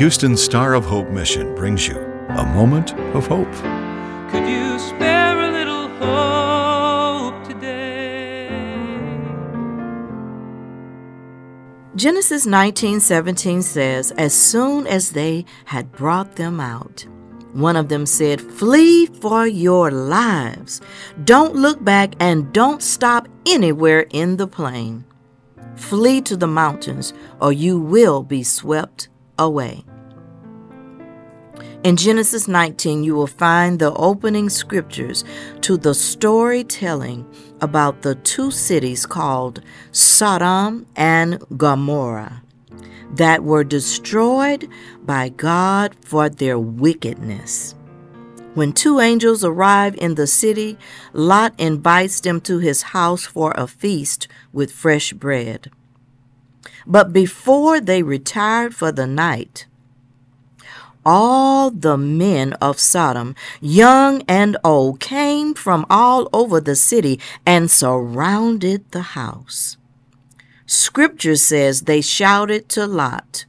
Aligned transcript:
Houston's 0.00 0.42
Star 0.42 0.72
of 0.72 0.86
Hope 0.86 1.10
mission 1.10 1.54
brings 1.54 1.86
you 1.86 1.98
a 2.30 2.46
moment 2.54 2.94
of 3.14 3.26
hope. 3.26 3.52
Could 4.30 4.48
you 4.48 4.78
spare 4.78 5.38
a 5.38 5.52
little 5.52 5.88
hope 6.00 7.46
today? 7.46 8.48
Genesis 11.94 12.46
19:17 12.46 13.60
says, 13.60 14.10
"As 14.12 14.32
soon 14.32 14.86
as 14.86 15.10
they 15.10 15.44
had 15.66 15.92
brought 15.92 16.36
them 16.36 16.60
out, 16.60 17.04
one 17.52 17.76
of 17.76 17.90
them 17.90 18.06
said, 18.06 18.40
"Flee 18.40 19.04
for 19.04 19.46
your 19.46 19.90
lives. 19.90 20.80
Don't 21.22 21.54
look 21.54 21.84
back 21.84 22.14
and 22.18 22.54
don't 22.54 22.80
stop 22.82 23.28
anywhere 23.44 24.06
in 24.08 24.38
the 24.38 24.46
plain. 24.46 25.04
Flee 25.76 26.22
to 26.22 26.38
the 26.38 26.46
mountains 26.46 27.12
or 27.38 27.52
you 27.52 27.78
will 27.78 28.22
be 28.22 28.42
swept 28.42 29.10
away." 29.38 29.84
In 31.82 31.96
Genesis 31.96 32.46
19, 32.46 33.04
you 33.04 33.14
will 33.14 33.26
find 33.26 33.78
the 33.78 33.94
opening 33.94 34.50
scriptures 34.50 35.24
to 35.62 35.78
the 35.78 35.94
storytelling 35.94 37.26
about 37.62 38.02
the 38.02 38.16
two 38.16 38.50
cities 38.50 39.06
called 39.06 39.62
Sodom 39.90 40.86
and 40.94 41.42
Gomorrah 41.56 42.42
that 43.14 43.44
were 43.44 43.64
destroyed 43.64 44.68
by 45.04 45.30
God 45.30 45.96
for 46.04 46.28
their 46.28 46.58
wickedness. 46.58 47.74
When 48.52 48.74
two 48.74 49.00
angels 49.00 49.42
arrive 49.42 49.96
in 49.96 50.16
the 50.16 50.26
city, 50.26 50.76
Lot 51.14 51.54
invites 51.56 52.20
them 52.20 52.42
to 52.42 52.58
his 52.58 52.82
house 52.82 53.24
for 53.24 53.52
a 53.56 53.66
feast 53.66 54.28
with 54.52 54.70
fresh 54.70 55.14
bread. 55.14 55.70
But 56.86 57.14
before 57.14 57.80
they 57.80 58.02
retired 58.02 58.74
for 58.74 58.92
the 58.92 59.06
night, 59.06 59.64
all 61.04 61.70
the 61.70 61.96
men 61.96 62.52
of 62.54 62.78
Sodom, 62.78 63.34
young 63.60 64.22
and 64.28 64.56
old, 64.64 65.00
came 65.00 65.54
from 65.54 65.86
all 65.88 66.28
over 66.32 66.60
the 66.60 66.76
city 66.76 67.20
and 67.46 67.70
surrounded 67.70 68.90
the 68.92 69.02
house. 69.02 69.76
Scripture 70.66 71.36
says 71.36 71.82
they 71.82 72.00
shouted 72.00 72.68
to 72.70 72.86
Lot 72.86 73.44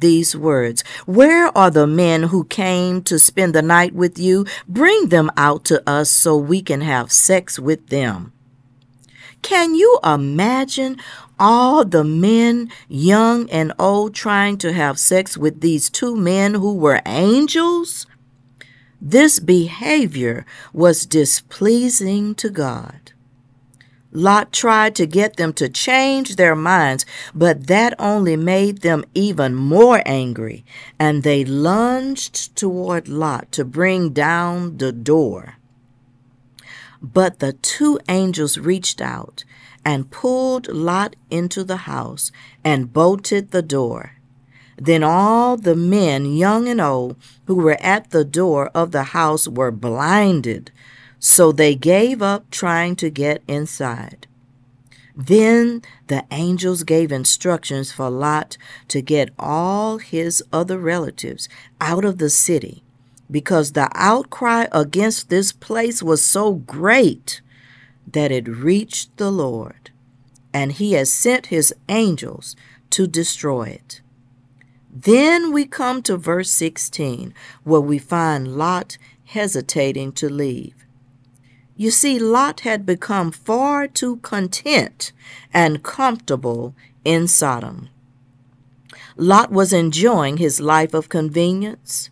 these 0.00 0.36
words 0.36 0.82
Where 1.06 1.56
are 1.56 1.70
the 1.70 1.86
men 1.86 2.24
who 2.24 2.44
came 2.44 3.02
to 3.02 3.18
spend 3.18 3.54
the 3.54 3.62
night 3.62 3.94
with 3.94 4.18
you? 4.18 4.46
Bring 4.68 5.08
them 5.08 5.30
out 5.36 5.64
to 5.66 5.82
us 5.88 6.10
so 6.10 6.36
we 6.36 6.62
can 6.62 6.80
have 6.80 7.12
sex 7.12 7.58
with 7.58 7.88
them. 7.88 8.32
Can 9.42 9.74
you 9.74 9.98
imagine 10.04 10.98
all 11.38 11.84
the 11.84 12.04
men, 12.04 12.70
young 12.88 13.48
and 13.50 13.72
old, 13.78 14.14
trying 14.14 14.58
to 14.58 14.72
have 14.72 14.98
sex 14.98 15.36
with 15.36 15.60
these 15.60 15.90
two 15.90 16.16
men 16.16 16.54
who 16.54 16.74
were 16.74 17.00
angels? 17.06 18.06
This 19.00 19.38
behavior 19.38 20.44
was 20.72 21.06
displeasing 21.06 22.34
to 22.36 22.50
God. 22.50 23.12
Lot 24.10 24.52
tried 24.52 24.94
to 24.96 25.06
get 25.06 25.36
them 25.36 25.52
to 25.54 25.68
change 25.68 26.36
their 26.36 26.56
minds, 26.56 27.04
but 27.34 27.66
that 27.66 27.94
only 27.98 28.36
made 28.36 28.80
them 28.80 29.04
even 29.14 29.54
more 29.54 30.02
angry, 30.06 30.64
and 30.98 31.22
they 31.22 31.44
lunged 31.44 32.56
toward 32.56 33.06
Lot 33.06 33.52
to 33.52 33.64
bring 33.64 34.10
down 34.10 34.78
the 34.78 34.92
door. 34.92 35.56
But 37.02 37.38
the 37.38 37.52
two 37.52 38.00
angels 38.08 38.56
reached 38.58 39.00
out 39.00 39.44
and 39.88 40.10
pulled 40.10 40.68
Lot 40.68 41.16
into 41.30 41.64
the 41.64 41.78
house 41.88 42.30
and 42.62 42.92
bolted 42.92 43.52
the 43.52 43.62
door. 43.62 44.12
Then 44.76 45.02
all 45.02 45.56
the 45.56 45.74
men, 45.74 46.36
young 46.36 46.68
and 46.68 46.78
old, 46.78 47.16
who 47.46 47.54
were 47.54 47.80
at 47.80 48.10
the 48.10 48.24
door 48.24 48.70
of 48.74 48.92
the 48.92 49.14
house 49.18 49.48
were 49.48 49.70
blinded 49.70 50.70
so 51.18 51.52
they 51.52 51.74
gave 51.74 52.20
up 52.22 52.50
trying 52.50 52.96
to 52.96 53.10
get 53.10 53.42
inside. 53.48 54.26
Then 55.16 55.82
the 56.06 56.24
angels 56.30 56.84
gave 56.84 57.10
instructions 57.10 57.90
for 57.90 58.08
Lot 58.08 58.56
to 58.88 59.00
get 59.00 59.30
all 59.38 59.98
his 59.98 60.42
other 60.52 60.78
relatives 60.78 61.48
out 61.80 62.04
of 62.04 62.18
the 62.18 62.30
city 62.30 62.84
because 63.30 63.72
the 63.72 63.90
outcry 63.94 64.66
against 64.70 65.28
this 65.28 65.50
place 65.50 66.02
was 66.02 66.22
so 66.22 66.54
great 66.54 67.40
that 68.12 68.32
it 68.32 68.48
reached 68.48 69.16
the 69.16 69.30
Lord, 69.30 69.90
and 70.52 70.72
he 70.72 70.92
has 70.92 71.12
sent 71.12 71.46
his 71.46 71.74
angels 71.88 72.56
to 72.90 73.06
destroy 73.06 73.64
it. 73.64 74.00
Then 74.90 75.52
we 75.52 75.66
come 75.66 76.02
to 76.02 76.16
verse 76.16 76.50
16, 76.50 77.34
where 77.64 77.80
we 77.80 77.98
find 77.98 78.56
Lot 78.56 78.96
hesitating 79.26 80.12
to 80.12 80.28
leave. 80.28 80.74
You 81.76 81.90
see, 81.90 82.18
Lot 82.18 82.60
had 82.60 82.84
become 82.84 83.30
far 83.30 83.86
too 83.86 84.16
content 84.16 85.12
and 85.52 85.82
comfortable 85.82 86.74
in 87.04 87.28
Sodom. 87.28 87.88
Lot 89.16 89.52
was 89.52 89.72
enjoying 89.72 90.38
his 90.38 90.60
life 90.60 90.94
of 90.94 91.08
convenience. 91.08 92.10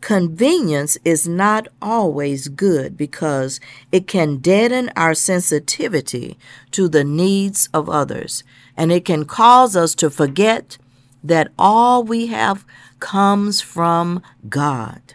Convenience 0.00 0.96
is 1.04 1.28
not 1.28 1.68
always 1.82 2.48
good 2.48 2.96
because 2.96 3.60
it 3.92 4.06
can 4.06 4.38
deaden 4.38 4.90
our 4.96 5.14
sensitivity 5.14 6.38
to 6.70 6.88
the 6.88 7.04
needs 7.04 7.68
of 7.74 7.88
others, 7.88 8.42
and 8.76 8.90
it 8.90 9.04
can 9.04 9.24
cause 9.24 9.76
us 9.76 9.94
to 9.96 10.08
forget 10.08 10.78
that 11.22 11.52
all 11.58 12.02
we 12.02 12.28
have 12.28 12.64
comes 12.98 13.60
from 13.60 14.22
God. 14.48 15.14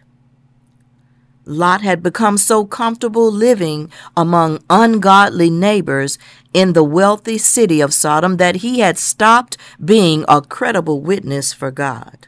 Lot 1.47 1.81
had 1.81 2.01
become 2.01 2.37
so 2.37 2.65
comfortable 2.65 3.31
living 3.31 3.91
among 4.17 4.63
ungodly 4.69 5.49
neighbors 5.49 6.17
in 6.53 6.73
the 6.73 6.83
wealthy 6.83 7.37
city 7.37 7.81
of 7.81 7.93
Sodom 7.93 8.37
that 8.37 8.57
he 8.57 8.79
had 8.79 8.97
stopped 8.97 9.57
being 9.83 10.25
a 10.27 10.41
credible 10.41 11.01
witness 11.01 11.53
for 11.53 11.69
God. 11.69 12.27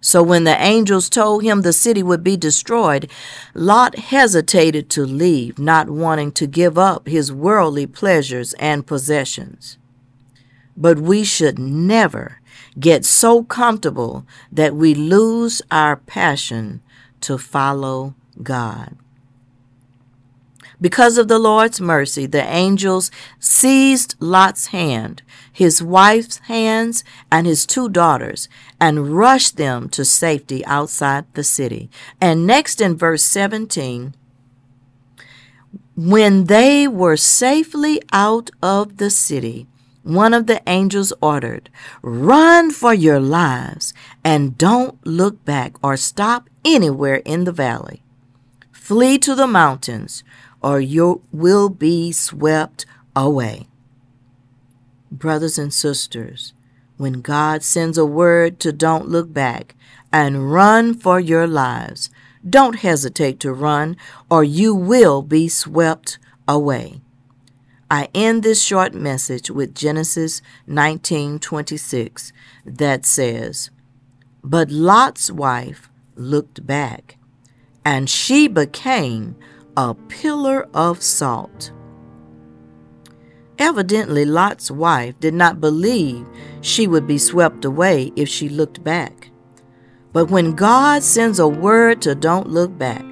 So 0.00 0.22
when 0.22 0.44
the 0.44 0.60
angels 0.62 1.08
told 1.08 1.42
him 1.42 1.62
the 1.62 1.72
city 1.72 2.02
would 2.02 2.22
be 2.22 2.36
destroyed, 2.36 3.10
Lot 3.54 3.98
hesitated 3.98 4.88
to 4.90 5.04
leave, 5.04 5.58
not 5.58 5.90
wanting 5.90 6.32
to 6.32 6.46
give 6.46 6.78
up 6.78 7.08
his 7.08 7.32
worldly 7.32 7.86
pleasures 7.86 8.54
and 8.54 8.86
possessions. 8.86 9.76
But 10.76 11.00
we 11.00 11.24
should 11.24 11.58
never 11.58 12.40
get 12.78 13.04
so 13.04 13.42
comfortable 13.42 14.24
that 14.52 14.76
we 14.76 14.94
lose 14.94 15.60
our 15.70 15.96
passion 15.96 16.80
to 17.22 17.36
follow 17.36 18.14
God. 18.42 18.96
Because 20.80 21.18
of 21.18 21.26
the 21.26 21.40
Lord's 21.40 21.80
mercy, 21.80 22.26
the 22.26 22.42
angels 22.42 23.10
seized 23.40 24.14
Lot's 24.20 24.66
hand, 24.66 25.22
his 25.52 25.82
wife's 25.82 26.38
hands, 26.38 27.02
and 27.32 27.46
his 27.46 27.66
two 27.66 27.88
daughters, 27.88 28.48
and 28.80 29.16
rushed 29.16 29.56
them 29.56 29.88
to 29.90 30.04
safety 30.04 30.64
outside 30.66 31.24
the 31.34 31.42
city. 31.42 31.90
And 32.20 32.46
next 32.46 32.80
in 32.80 32.96
verse 32.96 33.24
17, 33.24 34.14
when 35.96 36.44
they 36.44 36.86
were 36.86 37.16
safely 37.16 38.00
out 38.12 38.50
of 38.62 38.98
the 38.98 39.10
city, 39.10 39.66
one 40.04 40.32
of 40.32 40.46
the 40.46 40.62
angels 40.68 41.12
ordered, 41.20 41.70
Run 42.02 42.70
for 42.70 42.94
your 42.94 43.18
lives 43.18 43.92
and 44.22 44.56
don't 44.56 45.04
look 45.04 45.44
back 45.44 45.76
or 45.82 45.96
stop 45.96 46.48
anywhere 46.64 47.16
in 47.24 47.44
the 47.44 47.52
valley. 47.52 48.04
Flee 48.70 49.18
to 49.18 49.34
the 49.34 49.48
mountains 49.48 50.22
or 50.62 50.80
you 50.80 51.22
will 51.32 51.68
be 51.68 52.12
swept 52.12 52.86
away. 53.14 53.68
Brothers 55.10 55.58
and 55.58 55.72
sisters, 55.72 56.52
when 56.96 57.20
God 57.20 57.62
sends 57.62 57.96
a 57.96 58.04
word 58.04 58.60
to 58.60 58.72
don't 58.72 59.08
look 59.08 59.32
back 59.32 59.74
and 60.12 60.52
run 60.52 60.94
for 60.94 61.20
your 61.20 61.46
lives, 61.46 62.10
don't 62.48 62.80
hesitate 62.80 63.40
to 63.40 63.52
run 63.52 63.96
or 64.30 64.44
you 64.44 64.74
will 64.74 65.22
be 65.22 65.48
swept 65.48 66.18
away. 66.46 67.00
I 67.90 68.08
end 68.14 68.42
this 68.42 68.62
short 68.62 68.92
message 68.92 69.50
with 69.50 69.74
Genesis 69.74 70.42
19:26 70.66 72.32
that 72.66 73.06
says, 73.06 73.70
"But 74.44 74.70
Lot's 74.70 75.30
wife 75.30 75.88
looked 76.14 76.66
back, 76.66 77.16
and 77.84 78.10
she 78.10 78.46
became 78.46 79.36
a 79.78 79.94
pillar 80.08 80.66
of 80.74 81.00
salt." 81.00 81.70
Evidently, 83.58 84.24
Lot's 84.24 84.70
wife 84.70 85.14
did 85.20 85.34
not 85.34 85.60
believe 85.60 86.26
she 86.60 86.88
would 86.88 87.06
be 87.06 87.18
swept 87.18 87.64
away 87.64 88.12
if 88.16 88.28
she 88.28 88.48
looked 88.48 88.82
back. 88.82 89.30
But 90.12 90.30
when 90.30 90.56
God 90.56 91.04
sends 91.04 91.38
a 91.38 91.46
word 91.46 92.02
to 92.02 92.14
don't 92.16 92.48
look 92.48 92.76
back, 92.76 93.04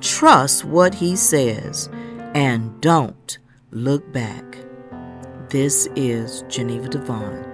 trust 0.00 0.64
what 0.64 0.94
he 0.94 1.14
says 1.14 1.88
and 2.34 2.80
don't 2.80 3.38
look 3.70 4.12
back. 4.12 4.58
This 5.50 5.88
is 5.94 6.42
Geneva 6.48 6.88
DeVaughn. 6.88 7.44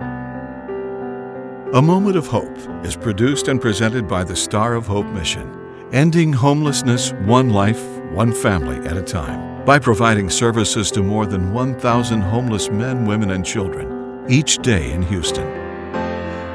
A 1.75 1.83
Moment 1.83 2.17
of 2.17 2.27
Hope 2.29 2.57
is 2.83 2.97
produced 2.97 3.49
and 3.49 3.61
presented 3.61 4.09
by 4.09 4.25
the 4.25 4.37
Star 4.37 4.75
of 4.75 4.87
Hope 4.87 5.07
Mission, 5.07 5.51
ending 5.93 6.33
homelessness 6.33 7.13
one 7.27 7.51
life, 7.51 7.94
one 8.13 8.33
family 8.33 8.77
at 8.89 8.97
a 8.97 9.03
time, 9.03 9.65
by 9.65 9.79
providing 9.79 10.29
services 10.31 10.91
to 10.93 11.03
more 11.03 11.27
than 11.27 11.53
1,000 11.53 12.21
homeless 12.21 12.71
men, 12.71 13.07
women, 13.07 13.31
and 13.31 13.45
children 13.45 14.25
each 14.29 14.59
day 14.59 14.93
in 14.93 15.03
Houston. 15.03 15.47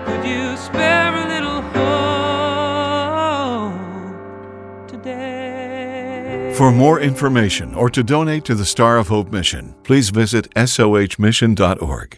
Could 0.06 0.26
you 0.26 0.58
spare 0.58 1.14
a 1.16 1.28
little 1.28 1.62
hope 3.62 4.88
today? 4.88 6.54
For 6.58 6.72
more 6.72 7.00
information 7.00 7.76
or 7.76 7.90
to 7.92 8.04
donate 8.04 8.44
to 8.46 8.56
the 8.56 8.66
Star 8.66 8.98
of 8.98 9.10
Hope 9.10 9.32
Mission, 9.32 9.76
please 9.84 10.10
visit 10.10 10.50
sohmission.org. 10.56 12.18